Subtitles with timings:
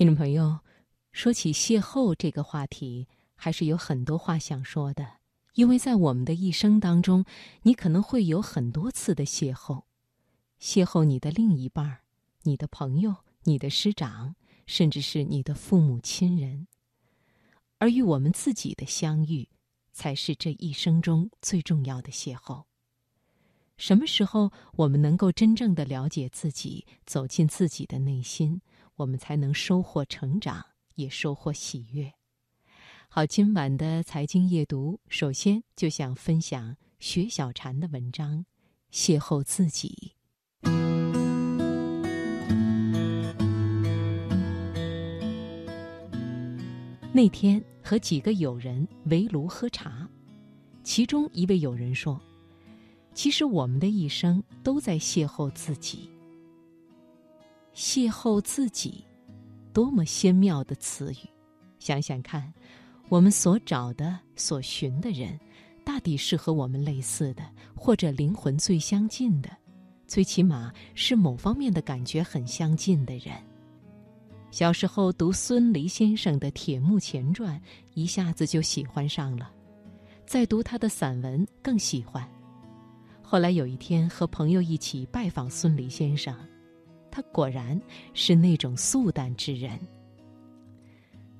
[0.00, 0.60] 听众朋友，
[1.12, 5.06] 说起邂逅这个话题，还是有很多话想说的。
[5.52, 7.26] 因为在我们的一生当中，
[7.64, 9.82] 你可能会有很多次的邂逅，
[10.58, 11.98] 邂逅你的另一半、
[12.44, 14.36] 你的朋友、你的师长，
[14.66, 16.66] 甚至是你的父母亲人。
[17.76, 19.50] 而与我们自己的相遇，
[19.92, 22.64] 才是这一生中最重要的邂逅。
[23.76, 28.62] 什么时候我们能够真正的了解自己，走进自己的内心？
[29.00, 30.62] 我们才能收获成长，
[30.96, 32.12] 也收获喜悦。
[33.08, 38.44] 好，今晚的财经夜读，首先就想分享薛小禅的文章
[38.94, 40.12] 《邂逅自己》。
[47.10, 50.06] 那天和几个友人围炉喝茶，
[50.84, 52.20] 其中一位友人说
[53.14, 56.10] ：“其实我们的一生都在邂逅自己。”
[57.74, 59.04] 邂逅自己，
[59.72, 61.16] 多么仙妙的词语！
[61.78, 62.52] 想想看，
[63.08, 65.38] 我们所找的、所寻的人，
[65.84, 67.42] 大抵是和我们类似的，
[67.74, 69.50] 或者灵魂最相近的，
[70.06, 73.34] 最起码是某方面的感觉很相近的人。
[74.50, 77.56] 小时候读孙犁先生的《铁木前传》，
[77.94, 79.46] 一下子就喜欢上了；
[80.26, 82.28] 再读他的散文，更喜欢。
[83.22, 86.34] 后来有一天和朋友一起拜访孙犁先生。
[87.32, 87.80] 果然
[88.14, 89.78] 是那种素淡之人。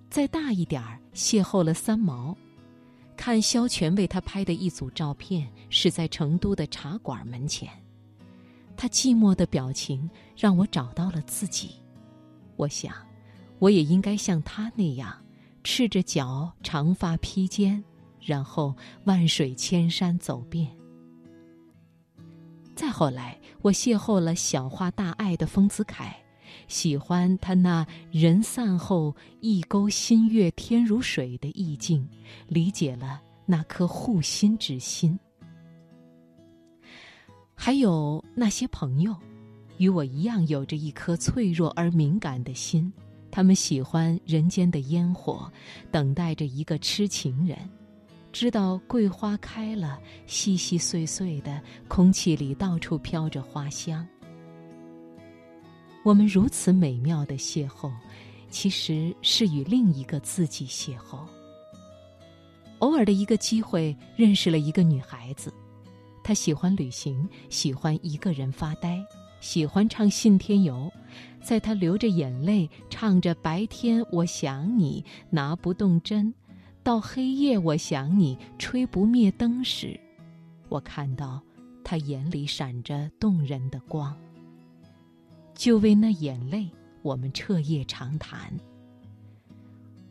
[0.09, 2.37] 再大一点儿，邂逅了三毛，
[3.17, 7.71] 看萧全为他拍的一组照片，是在成都的茶馆门前。
[8.77, 11.77] 他寂寞的表情让我找到了自己。
[12.57, 12.95] 我想，
[13.59, 15.17] 我也应该像他那样，
[15.63, 17.83] 赤着脚，长发披肩，
[18.21, 20.69] 然后万水千山走遍。
[22.75, 26.15] 再后来，我邂逅了小花大爱的丰子恺，
[26.67, 32.09] 喜欢他那人散后一钩新月天如水的意境，
[32.49, 35.19] 理解了那颗护心之心。
[37.55, 39.15] 还有那些朋友，
[39.77, 42.91] 与我一样有着一颗脆弱而敏感的心，
[43.31, 45.53] 他们喜欢人间的烟火，
[45.91, 47.59] 等待着一个痴情人。
[48.33, 54.07] 知道桂花开了，细细碎碎的，空气里到处飘着花香。
[56.05, 57.91] 我们如此美妙的邂逅，
[58.49, 61.27] 其实是与另一个自己邂逅。
[62.79, 65.53] 偶尔的一个机会，认识了一个女孩子，
[66.25, 69.05] 她喜欢旅行，喜欢一个人发呆，
[69.41, 70.91] 喜欢唱《信天游》。
[71.43, 76.33] 在她流着眼泪，唱着“白天我想你，拿不动针”。
[76.83, 79.99] 到黑夜，我想你吹不灭灯时，
[80.69, 81.41] 我看到
[81.85, 84.17] 他眼里闪着动人的光。
[85.55, 86.71] 就为那眼泪，
[87.03, 88.51] 我们彻夜长谈。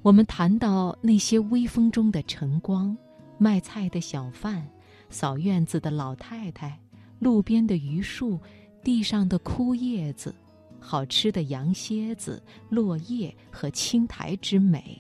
[0.04, 2.96] 我们谈到那些微风中的晨光，
[3.40, 4.66] 卖菜的小贩，
[5.10, 6.80] 扫院子的老太太，
[7.18, 8.40] 路边的榆树，
[8.84, 10.34] 地上的枯叶子，
[10.80, 14.98] 好吃的羊蝎子，落叶和青苔之美，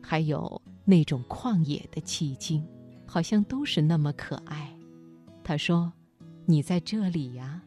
[0.00, 0.60] 还有。
[0.84, 2.66] 那种旷野的寂静，
[3.06, 4.72] 好像都是那么可爱。
[5.44, 5.92] 他说
[6.46, 7.62] ：“你在这里呀。”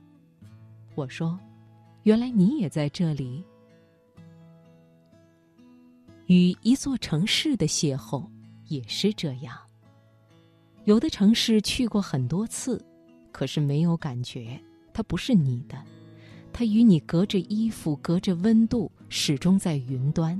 [0.96, 1.40] 我说
[2.04, 3.44] ：“原来你也在这里。”
[6.28, 8.28] 与一座城市的邂逅
[8.68, 9.58] 也是这样。
[10.86, 12.84] 有的城市去过很多次，
[13.32, 14.60] 可是没有感觉，
[14.94, 15.78] 它不是你的，
[16.52, 20.40] 它与你隔着衣服，隔着温度，始终在云端。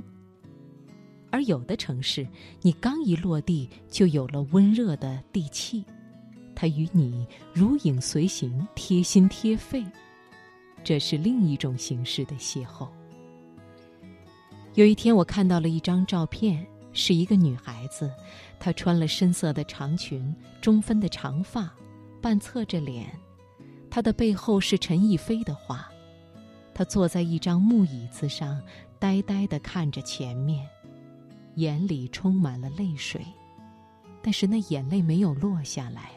[1.30, 2.26] 而有的城市，
[2.62, 5.84] 你刚一落地就有了温热的地气，
[6.54, 9.84] 它与你如影随形、贴心贴肺，
[10.82, 12.88] 这是另一种形式的邂逅。
[14.74, 18.10] 有一天，我看到了一张照片，是一个女孩子，
[18.58, 21.70] 她穿了深色的长裙，中分的长发，
[22.22, 23.06] 半侧着脸，
[23.90, 25.88] 她的背后是陈逸飞的画，
[26.72, 28.60] 她坐在一张木椅子上，
[28.98, 30.66] 呆呆地看着前面。
[31.56, 33.20] 眼里充满了泪水，
[34.22, 36.12] 但是那眼泪没有落下来。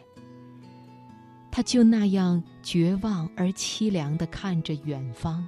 [1.52, 5.46] 他就那样绝望而凄凉的看着远方，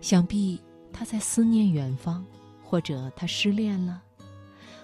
[0.00, 0.60] 想必
[0.92, 2.24] 他在思念远方，
[2.64, 4.02] 或者他失恋了，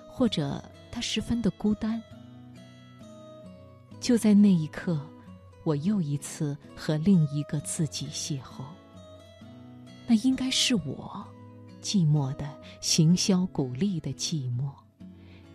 [0.09, 2.01] 或者他十分的孤单。
[3.99, 5.01] 就在那一刻，
[5.65, 8.63] 我又一次和另一个自己邂逅。
[10.07, 11.27] 那应该是我。
[11.85, 14.73] 寂寞的行销鼓励的寂寞，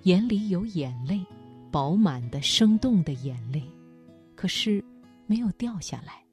[0.04, 1.26] 眼里有眼泪，
[1.72, 3.64] 饱满的生动的眼泪，
[4.36, 4.84] 可是
[5.26, 6.24] 没有掉下来。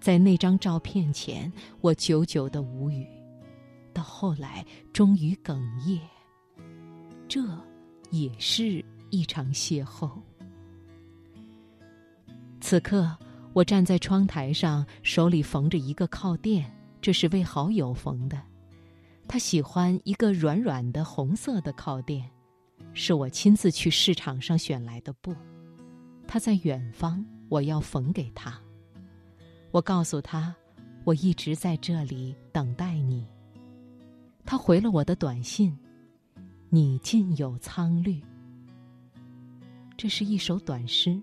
[0.00, 1.52] 在那张照片前，
[1.82, 3.06] 我久久的无语。
[3.92, 6.00] 到后来终于哽咽。
[7.28, 7.42] 这
[8.10, 10.10] 也是一场邂逅。
[12.60, 13.14] 此刻，
[13.52, 16.70] 我站在窗台上，手里缝着一个靠垫，
[17.06, 18.42] 这是为好友缝的。
[19.28, 22.28] 他喜欢一个软软的红色的靠垫，
[22.94, 25.32] 是我亲自去市场上选来的布。
[26.26, 28.60] 他在远方，我要缝给他。
[29.70, 30.52] 我告诉他，
[31.04, 33.24] 我一直在这里等待你。
[34.44, 35.78] 他回了我的短信
[36.70, 38.20] ：“你尽有苍绿。”
[39.96, 41.22] 这是一首短诗。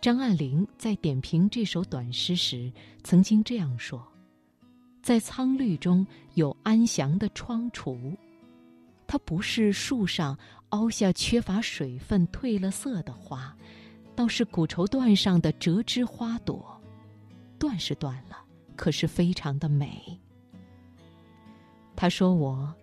[0.00, 4.00] 张爱玲在点评这首短诗时，曾经这样说
[5.04, 8.16] ：“在苍绿中有安详的窗橱，
[9.06, 10.34] 它不是树上
[10.70, 13.54] 凹下缺乏水分、褪了色的花，
[14.16, 16.80] 倒是古绸缎上的折枝花朵。
[17.58, 18.38] 断是断了，
[18.76, 20.18] 可是非常的美。”
[21.94, 22.74] 他说：“我，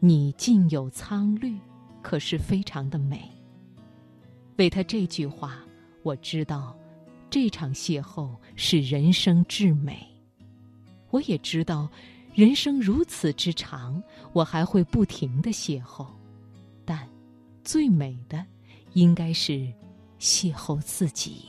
[0.00, 1.56] 你尽有苍绿，
[2.02, 3.30] 可是非常的美。”
[4.58, 5.60] 为他这句话。
[6.02, 6.76] 我知道，
[7.30, 10.04] 这场邂逅是人生至美。
[11.10, 11.88] 我也知道，
[12.34, 14.02] 人生如此之长，
[14.32, 16.06] 我还会不停的邂逅。
[16.84, 17.08] 但，
[17.64, 18.44] 最美的，
[18.94, 19.52] 应该是
[20.18, 21.44] 邂逅自己。